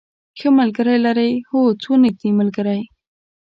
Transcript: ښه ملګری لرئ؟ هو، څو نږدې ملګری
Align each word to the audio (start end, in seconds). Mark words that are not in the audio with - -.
ښه 0.39 0.49
ملګری 0.59 0.97
لرئ؟ 1.05 1.31
هو، 1.49 1.59
څو 1.81 1.91
نږدې 2.03 2.29
ملګری 2.39 2.81